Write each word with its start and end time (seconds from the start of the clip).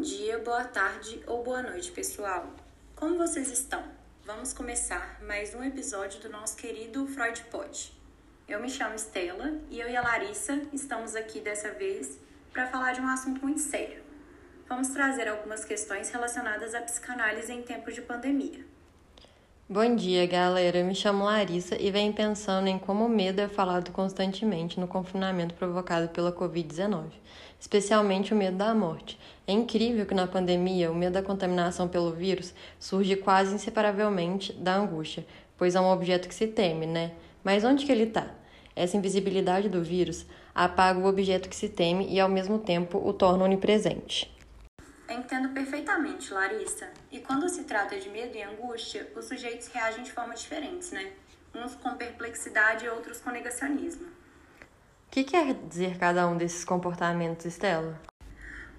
Bom 0.00 0.06
dia, 0.06 0.38
boa 0.38 0.64
tarde 0.64 1.20
ou 1.26 1.44
boa 1.44 1.60
noite, 1.62 1.92
pessoal. 1.92 2.50
Como 2.96 3.18
vocês 3.18 3.52
estão? 3.52 3.84
Vamos 4.24 4.54
começar 4.54 5.20
mais 5.26 5.54
um 5.54 5.62
episódio 5.62 6.22
do 6.22 6.30
nosso 6.30 6.56
querido 6.56 7.06
Freud 7.06 7.38
Pod. 7.50 7.92
Eu 8.48 8.62
me 8.62 8.70
chamo 8.70 8.94
Estela 8.94 9.52
e 9.70 9.78
eu 9.78 9.90
e 9.90 9.94
a 9.94 10.00
Larissa 10.00 10.58
estamos 10.72 11.14
aqui 11.14 11.38
dessa 11.40 11.72
vez 11.72 12.18
para 12.50 12.66
falar 12.66 12.94
de 12.94 13.02
um 13.02 13.08
assunto 13.08 13.42
muito 13.42 13.60
sério. 13.60 14.02
Vamos 14.66 14.88
trazer 14.88 15.28
algumas 15.28 15.66
questões 15.66 16.08
relacionadas 16.08 16.74
à 16.74 16.80
psicanálise 16.80 17.52
em 17.52 17.60
tempos 17.60 17.94
de 17.94 18.00
pandemia. 18.00 18.64
Bom 19.68 19.94
dia, 19.94 20.26
galera. 20.26 20.78
Eu 20.78 20.84
me 20.84 20.94
chamo 20.94 21.24
Larissa 21.24 21.76
e 21.80 21.90
venho 21.92 22.14
pensando 22.14 22.68
em 22.68 22.78
como 22.78 23.04
o 23.04 23.08
medo 23.08 23.40
é 23.40 23.48
falado 23.48 23.92
constantemente 23.92 24.80
no 24.80 24.88
confinamento 24.88 25.54
provocado 25.54 26.08
pela 26.08 26.32
Covid-19, 26.32 27.04
especialmente 27.60 28.32
o 28.32 28.36
medo 28.36 28.56
da 28.56 28.74
morte. 28.74 29.19
É 29.46 29.52
incrível 29.52 30.06
que 30.06 30.14
na 30.14 30.26
pandemia 30.26 30.90
o 30.90 30.94
medo 30.94 31.14
da 31.14 31.22
contaminação 31.22 31.88
pelo 31.88 32.12
vírus 32.12 32.54
surge 32.78 33.16
quase 33.16 33.54
inseparavelmente 33.54 34.52
da 34.52 34.76
angústia, 34.76 35.26
pois 35.56 35.74
é 35.74 35.80
um 35.80 35.90
objeto 35.90 36.28
que 36.28 36.34
se 36.34 36.46
teme, 36.46 36.86
né? 36.86 37.12
Mas 37.42 37.64
onde 37.64 37.84
que 37.84 37.92
ele 37.92 38.04
está? 38.04 38.30
Essa 38.76 38.96
invisibilidade 38.96 39.68
do 39.68 39.82
vírus 39.82 40.24
apaga 40.54 40.98
o 40.98 41.06
objeto 41.06 41.48
que 41.48 41.56
se 41.56 41.68
teme 41.68 42.06
e 42.08 42.20
ao 42.20 42.28
mesmo 42.28 42.58
tempo 42.58 42.98
o 42.98 43.12
torna 43.12 43.44
onipresente. 43.44 44.34
Entendo 45.08 45.48
perfeitamente, 45.48 46.32
Larissa. 46.32 46.88
E 47.10 47.18
quando 47.18 47.48
se 47.48 47.64
trata 47.64 47.98
de 47.98 48.08
medo 48.08 48.36
e 48.36 48.42
angústia, 48.42 49.10
os 49.16 49.24
sujeitos 49.24 49.66
reagem 49.68 50.04
de 50.04 50.12
formas 50.12 50.40
diferentes, 50.40 50.92
né? 50.92 51.12
Uns 51.52 51.74
com 51.74 51.96
perplexidade 51.96 52.84
e 52.84 52.88
outros 52.88 53.20
com 53.20 53.30
negacionismo. 53.30 54.06
O 54.06 55.10
que 55.10 55.24
quer 55.24 55.54
dizer 55.54 55.98
cada 55.98 56.28
um 56.28 56.36
desses 56.36 56.64
comportamentos, 56.64 57.44
Estela? 57.44 58.09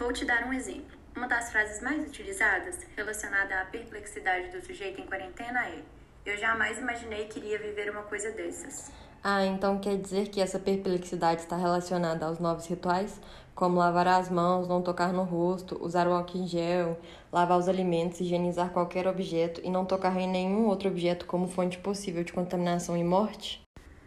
Vou 0.00 0.14
te 0.14 0.24
dar 0.24 0.46
um 0.46 0.52
exemplo. 0.54 0.98
Uma 1.14 1.28
das 1.28 1.52
frases 1.52 1.82
mais 1.82 2.02
utilizadas 2.08 2.78
relacionada 2.96 3.60
à 3.60 3.66
perplexidade 3.66 4.48
do 4.48 4.64
sujeito 4.64 4.98
em 4.98 5.04
quarentena 5.04 5.68
é: 5.68 5.82
Eu 6.24 6.38
jamais 6.38 6.78
imaginei 6.78 7.26
que 7.26 7.38
iria 7.38 7.58
viver 7.58 7.90
uma 7.90 8.04
coisa 8.04 8.30
dessas. 8.30 8.90
Ah, 9.22 9.44
então 9.44 9.78
quer 9.78 9.98
dizer 9.98 10.28
que 10.28 10.40
essa 10.40 10.58
perplexidade 10.58 11.42
está 11.42 11.54
relacionada 11.54 12.24
aos 12.24 12.38
novos 12.38 12.64
rituais, 12.64 13.20
como 13.54 13.78
lavar 13.78 14.08
as 14.08 14.30
mãos, 14.30 14.66
não 14.66 14.80
tocar 14.80 15.12
no 15.12 15.22
rosto, 15.22 15.76
usar 15.84 16.08
o 16.08 16.14
álcool 16.14 16.38
em 16.38 16.46
gel, 16.46 16.98
lavar 17.30 17.58
os 17.58 17.68
alimentos, 17.68 18.20
higienizar 18.20 18.70
qualquer 18.70 19.06
objeto 19.06 19.60
e 19.62 19.68
não 19.68 19.84
tocar 19.84 20.16
em 20.16 20.26
nenhum 20.26 20.66
outro 20.66 20.88
objeto 20.88 21.26
como 21.26 21.46
fonte 21.46 21.76
possível 21.76 22.24
de 22.24 22.32
contaminação 22.32 22.96
e 22.96 23.04
morte? 23.04 23.62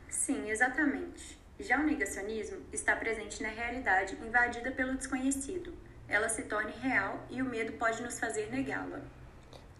Sim, 0.09 0.49
exatamente. 0.49 1.42
Já 1.59 1.79
o 1.79 1.83
negacionismo 1.83 2.57
está 2.71 2.95
presente 2.95 3.41
na 3.41 3.49
realidade 3.49 4.17
invadida 4.25 4.71
pelo 4.71 4.95
desconhecido. 4.95 5.73
Ela 6.07 6.27
se 6.27 6.43
torna 6.43 6.71
real 6.81 7.25
e 7.29 7.41
o 7.41 7.45
medo 7.45 7.73
pode 7.73 8.01
nos 8.01 8.19
fazer 8.19 8.49
negá-la. 8.51 9.01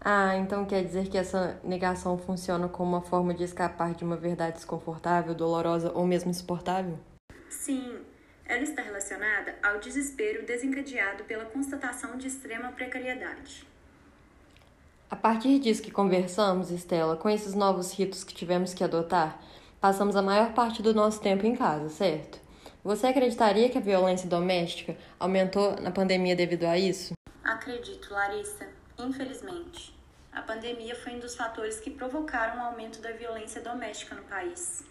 Ah, 0.00 0.36
então 0.36 0.66
quer 0.66 0.84
dizer 0.84 1.08
que 1.08 1.16
essa 1.16 1.58
negação 1.64 2.18
funciona 2.18 2.68
como 2.68 2.90
uma 2.90 3.02
forma 3.02 3.32
de 3.32 3.42
escapar 3.42 3.94
de 3.94 4.04
uma 4.04 4.16
verdade 4.16 4.56
desconfortável, 4.56 5.34
dolorosa 5.34 5.90
ou 5.92 6.06
mesmo 6.06 6.30
insuportável? 6.30 6.98
Sim, 7.48 7.98
ela 8.44 8.62
está 8.62 8.82
relacionada 8.82 9.56
ao 9.62 9.80
desespero 9.80 10.44
desencadeado 10.44 11.24
pela 11.24 11.46
constatação 11.46 12.16
de 12.18 12.28
extrema 12.28 12.70
precariedade. 12.72 13.66
A 15.10 15.16
partir 15.16 15.58
disso 15.58 15.82
que 15.82 15.90
conversamos, 15.90 16.70
Estela, 16.70 17.16
com 17.16 17.30
esses 17.30 17.54
novos 17.54 17.92
ritos 17.92 18.24
que 18.24 18.34
tivemos 18.34 18.74
que 18.74 18.84
adotar, 18.84 19.40
passamos 19.84 20.16
a 20.16 20.22
maior 20.22 20.54
parte 20.54 20.82
do 20.82 20.94
nosso 20.94 21.20
tempo 21.20 21.44
em 21.44 21.54
casa, 21.54 21.90
certo? 21.90 22.40
Você 22.82 23.06
acreditaria 23.06 23.68
que 23.68 23.76
a 23.76 23.82
violência 23.82 24.26
doméstica 24.26 24.96
aumentou 25.20 25.78
na 25.78 25.90
pandemia 25.90 26.34
devido 26.34 26.64
a 26.64 26.78
isso? 26.78 27.12
Acredito, 27.44 28.10
Larissa. 28.10 28.66
Infelizmente. 28.98 29.94
A 30.32 30.40
pandemia 30.40 30.96
foi 30.96 31.16
um 31.16 31.18
dos 31.18 31.36
fatores 31.36 31.80
que 31.80 31.90
provocaram 31.90 32.62
o 32.62 32.64
aumento 32.64 33.02
da 33.02 33.12
violência 33.12 33.60
doméstica 33.60 34.14
no 34.14 34.22
país. 34.22 34.82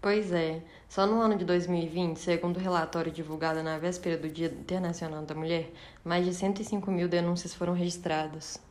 Pois 0.00 0.30
é, 0.30 0.62
só 0.88 1.04
no 1.04 1.20
ano 1.20 1.36
de 1.36 1.44
2020, 1.44 2.16
segundo 2.18 2.58
o 2.58 2.60
relatório 2.60 3.10
divulgado 3.10 3.60
na 3.60 3.76
véspera 3.76 4.16
do 4.16 4.28
Dia 4.28 4.46
Internacional 4.46 5.24
da 5.24 5.34
Mulher, 5.34 5.72
mais 6.04 6.24
de 6.24 6.32
105 6.32 6.88
mil 6.92 7.08
denúncias 7.08 7.52
foram 7.52 7.72
registradas. 7.72 8.62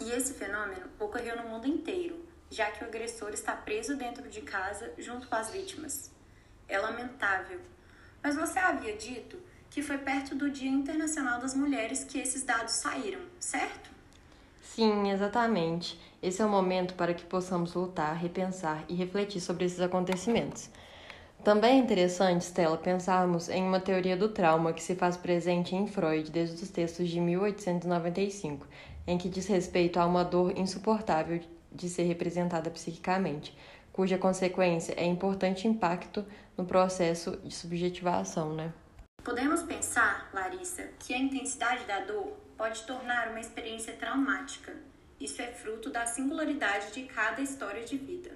E 0.00 0.08
esse 0.12 0.34
fenômeno 0.34 0.82
ocorreu 1.00 1.36
no 1.42 1.48
mundo 1.48 1.66
inteiro, 1.66 2.22
já 2.52 2.70
que 2.70 2.84
o 2.84 2.86
agressor 2.86 3.30
está 3.30 3.52
preso 3.52 3.96
dentro 3.96 4.28
de 4.28 4.42
casa 4.42 4.92
junto 4.98 5.26
com 5.26 5.34
as 5.34 5.50
vítimas. 5.50 6.10
É 6.68 6.78
lamentável. 6.78 7.58
Mas 8.22 8.36
você 8.36 8.58
havia 8.58 8.94
dito 8.94 9.38
que 9.70 9.82
foi 9.82 9.96
perto 9.96 10.34
do 10.34 10.50
Dia 10.50 10.70
Internacional 10.70 11.40
das 11.40 11.54
Mulheres 11.54 12.04
que 12.04 12.18
esses 12.18 12.42
dados 12.44 12.74
saíram, 12.74 13.20
certo? 13.40 13.90
Sim, 14.60 15.10
exatamente. 15.10 15.98
Esse 16.22 16.42
é 16.42 16.44
o 16.44 16.48
momento 16.48 16.94
para 16.94 17.14
que 17.14 17.24
possamos 17.24 17.72
lutar, 17.72 18.14
repensar 18.14 18.84
e 18.86 18.94
refletir 18.94 19.40
sobre 19.40 19.64
esses 19.64 19.80
acontecimentos. 19.80 20.68
Também 21.42 21.80
é 21.80 21.82
interessante, 21.82 22.42
Stella, 22.42 22.76
pensarmos 22.76 23.48
em 23.48 23.64
uma 23.64 23.80
teoria 23.80 24.16
do 24.16 24.28
trauma 24.28 24.72
que 24.72 24.82
se 24.82 24.94
faz 24.94 25.16
presente 25.16 25.74
em 25.74 25.86
Freud 25.86 26.30
desde 26.30 26.62
os 26.62 26.70
textos 26.70 27.08
de 27.08 27.18
1895, 27.18 28.66
em 29.06 29.18
que 29.18 29.28
diz 29.28 29.46
respeito 29.46 29.98
a 29.98 30.06
uma 30.06 30.22
dor 30.22 30.56
insuportável 30.56 31.40
de 31.74 31.88
ser 31.88 32.04
representada 32.04 32.70
psiquicamente, 32.70 33.56
cuja 33.92 34.18
consequência 34.18 34.94
é 34.96 35.04
importante 35.04 35.68
impacto 35.68 36.24
no 36.56 36.64
processo 36.64 37.36
de 37.38 37.54
subjetivação, 37.54 38.54
né? 38.54 38.72
Podemos 39.22 39.62
pensar, 39.62 40.30
Larissa, 40.32 40.88
que 40.98 41.14
a 41.14 41.18
intensidade 41.18 41.84
da 41.84 42.00
dor 42.00 42.36
pode 42.56 42.82
tornar 42.82 43.28
uma 43.28 43.40
experiência 43.40 43.92
traumática. 43.94 44.72
Isso 45.20 45.40
é 45.40 45.46
fruto 45.46 45.90
da 45.90 46.06
singularidade 46.06 46.92
de 46.92 47.04
cada 47.04 47.40
história 47.40 47.84
de 47.84 47.96
vida. 47.96 48.30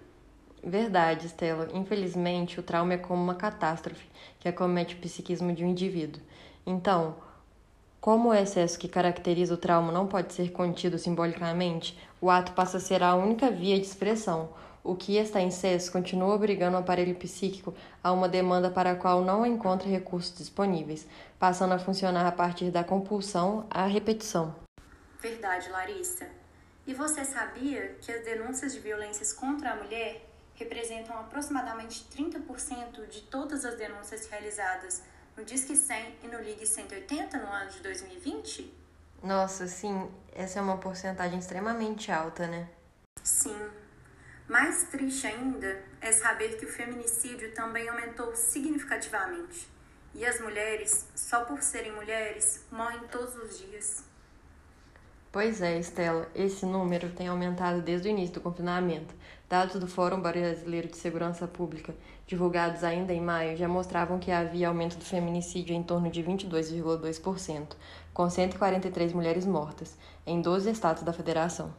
Verdade, 0.62 1.26
Stella. 1.26 1.68
Infelizmente, 1.72 2.60
o 2.60 2.62
trauma 2.62 2.94
é 2.94 2.98
como 2.98 3.22
uma 3.22 3.34
catástrofe 3.34 4.06
que 4.38 4.48
acomete 4.48 4.94
o 4.94 4.98
psiquismo 4.98 5.52
de 5.52 5.64
um 5.64 5.68
indivíduo. 5.68 6.22
Então, 6.64 7.16
como 8.06 8.28
o 8.28 8.34
excesso 8.34 8.78
que 8.78 8.86
caracteriza 8.86 9.54
o 9.54 9.56
trauma 9.56 9.90
não 9.90 10.06
pode 10.06 10.32
ser 10.32 10.52
contido 10.52 10.96
simbolicamente, 10.96 11.98
o 12.20 12.30
ato 12.30 12.52
passa 12.52 12.76
a 12.76 12.80
ser 12.80 13.02
a 13.02 13.16
única 13.16 13.50
via 13.50 13.74
de 13.74 13.84
expressão. 13.84 14.50
O 14.84 14.94
que 14.94 15.16
está 15.16 15.40
em 15.40 15.48
excesso 15.48 15.90
continua 15.90 16.32
obrigando 16.32 16.76
o 16.76 16.78
aparelho 16.78 17.16
psíquico 17.16 17.74
a 18.04 18.12
uma 18.12 18.28
demanda 18.28 18.70
para 18.70 18.92
a 18.92 18.94
qual 18.94 19.22
não 19.22 19.44
encontra 19.44 19.88
recursos 19.88 20.38
disponíveis, 20.38 21.04
passando 21.36 21.72
a 21.72 21.80
funcionar 21.80 22.24
a 22.24 22.30
partir 22.30 22.70
da 22.70 22.84
compulsão 22.84 23.66
à 23.68 23.86
repetição. 23.86 24.54
Verdade, 25.18 25.68
Larissa. 25.70 26.28
E 26.86 26.94
você 26.94 27.24
sabia 27.24 27.96
que 28.00 28.12
as 28.12 28.24
denúncias 28.24 28.72
de 28.72 28.78
violências 28.78 29.32
contra 29.32 29.72
a 29.72 29.74
mulher 29.82 30.24
representam 30.54 31.18
aproximadamente 31.18 32.06
30% 32.16 33.08
de 33.08 33.22
todas 33.22 33.64
as 33.64 33.76
denúncias 33.76 34.28
realizadas 34.28 35.02
no 35.36 35.44
Disque 35.44 35.76
100 35.76 36.18
e 36.22 36.28
no 36.28 36.40
Ligue 36.40 36.66
180 36.66 37.38
no 37.38 37.46
ano 37.46 37.70
de 37.70 37.80
2020? 37.80 38.72
Nossa, 39.22 39.66
sim, 39.66 40.10
essa 40.32 40.58
é 40.58 40.62
uma 40.62 40.78
porcentagem 40.78 41.38
extremamente 41.38 42.10
alta, 42.10 42.46
né? 42.46 42.68
Sim. 43.22 43.70
Mais 44.48 44.84
triste 44.84 45.26
ainda 45.26 45.82
é 46.00 46.12
saber 46.12 46.56
que 46.56 46.64
o 46.64 46.68
feminicídio 46.68 47.52
também 47.52 47.88
aumentou 47.88 48.34
significativamente. 48.34 49.68
E 50.14 50.24
as 50.24 50.40
mulheres, 50.40 51.08
só 51.14 51.44
por 51.44 51.60
serem 51.60 51.92
mulheres, 51.92 52.64
morrem 52.70 53.06
todos 53.08 53.34
os 53.36 53.58
dias. 53.58 54.04
Pois 55.36 55.60
é, 55.60 55.78
Estela, 55.78 56.30
esse 56.34 56.64
número 56.64 57.10
tem 57.10 57.28
aumentado 57.28 57.82
desde 57.82 58.08
o 58.08 58.10
início 58.10 58.36
do 58.36 58.40
confinamento. 58.40 59.14
Dados 59.46 59.78
do 59.78 59.86
Fórum 59.86 60.18
Brasileiro 60.18 60.88
de 60.88 60.96
Segurança 60.96 61.46
Pública, 61.46 61.94
divulgados 62.26 62.82
ainda 62.82 63.12
em 63.12 63.20
maio, 63.20 63.54
já 63.54 63.68
mostravam 63.68 64.18
que 64.18 64.30
havia 64.30 64.66
aumento 64.66 64.96
do 64.96 65.04
feminicídio 65.04 65.76
em 65.76 65.82
torno 65.82 66.10
de 66.10 66.22
22,2%, 66.22 67.76
com 68.14 68.30
143 68.30 69.12
mulheres 69.12 69.44
mortas, 69.44 69.98
em 70.26 70.40
12 70.40 70.70
estados 70.70 71.02
da 71.02 71.12
federação. 71.12 71.70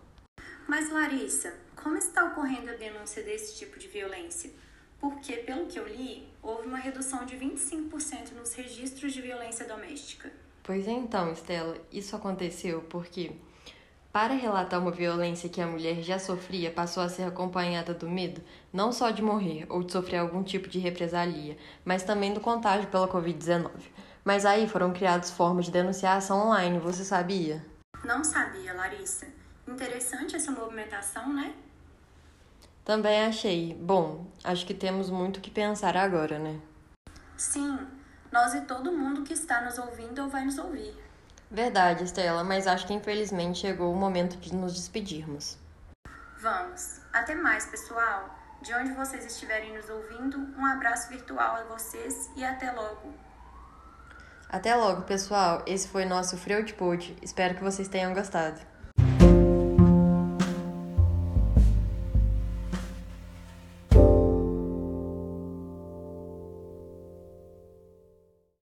Mas, 0.68 0.92
Larissa, 0.92 1.52
como 1.76 1.98
está 1.98 2.26
ocorrendo 2.26 2.70
a 2.70 2.76
denúncia 2.76 3.24
desse 3.24 3.58
tipo 3.58 3.80
de 3.80 3.88
violência? 3.88 4.52
Porque, 5.00 5.34
pelo 5.38 5.66
que 5.66 5.80
eu 5.80 5.88
li, 5.88 6.28
houve 6.44 6.68
uma 6.68 6.78
redução 6.78 7.26
de 7.26 7.36
25% 7.36 8.34
nos 8.38 8.54
registros 8.54 9.14
de 9.14 9.22
violência 9.24 9.68
doméstica. 9.68 10.32
Pois 10.62 10.88
então, 10.88 11.32
Estela, 11.32 11.76
isso 11.92 12.16
aconteceu 12.16 12.82
porque 12.90 13.32
para 14.18 14.34
relatar 14.34 14.82
uma 14.82 14.90
violência 14.90 15.48
que 15.48 15.62
a 15.62 15.68
mulher 15.68 16.02
já 16.02 16.18
sofria, 16.18 16.72
passou 16.72 17.04
a 17.04 17.08
ser 17.08 17.22
acompanhada 17.22 17.94
do 17.94 18.10
medo, 18.10 18.42
não 18.74 18.92
só 18.92 19.12
de 19.12 19.22
morrer 19.22 19.68
ou 19.70 19.84
de 19.84 19.92
sofrer 19.92 20.18
algum 20.18 20.42
tipo 20.42 20.68
de 20.68 20.80
represalia, 20.80 21.56
mas 21.86 22.02
também 22.02 22.34
do 22.34 22.40
contágio 22.40 22.88
pela 22.88 23.08
Covid-19. 23.08 23.70
Mas 24.26 24.44
aí 24.44 24.68
foram 24.68 24.92
criadas 24.92 25.30
formas 25.30 25.66
de 25.66 25.72
denunciação 25.72 26.48
online, 26.48 26.80
você 26.80 27.06
sabia? 27.06 27.64
Não 28.04 28.24
sabia, 28.24 28.74
Larissa. 28.74 29.28
Interessante 29.68 30.36
essa 30.36 30.50
movimentação, 30.50 31.32
né? 31.32 31.54
Também 32.84 33.22
achei. 33.22 33.76
Bom, 33.76 34.26
acho 34.44 34.66
que 34.66 34.74
temos 34.74 35.12
muito 35.12 35.40
que 35.40 35.52
pensar 35.52 35.96
agora, 35.96 36.40
né? 36.40 36.60
Sim, 37.36 37.78
nós 38.32 38.56
e 38.56 38.62
todo 38.62 38.92
mundo 38.92 39.22
que 39.22 39.34
está 39.34 39.62
nos 39.62 39.78
ouvindo 39.78 40.24
ou 40.24 40.28
vai 40.28 40.44
nos 40.44 40.58
ouvir. 40.58 41.07
Verdade, 41.50 42.04
Estela, 42.04 42.44
mas 42.44 42.68
acho 42.68 42.86
que 42.86 42.94
infelizmente 42.94 43.60
chegou 43.60 43.94
o 43.94 43.96
momento 43.96 44.38
de 44.38 44.54
nos 44.54 44.74
despedirmos. 44.74 45.58
Vamos. 46.40 47.02
Até 47.14 47.34
mais, 47.36 47.66
pessoal. 47.66 48.36
De 48.62 48.74
onde 48.74 48.92
vocês 48.94 49.26
estiverem 49.26 49.76
nos 49.76 49.90
ouvindo, 49.90 50.38
um 50.58 50.66
abraço 50.66 51.10
virtual 51.10 51.56
a 51.56 51.64
vocês 51.64 52.30
e 52.36 52.44
até 52.44 52.72
logo. 52.72 53.14
Até 54.50 54.76
logo, 54.76 55.04
pessoal. 55.04 55.64
Esse 55.66 55.88
foi 55.88 56.06
nosso 56.06 56.38
Freud 56.38 56.74
Pod. 56.74 57.16
Espero 57.22 57.56
que 57.56 57.64
vocês 57.64 57.88
tenham 57.88 58.14
gostado. 58.14 58.60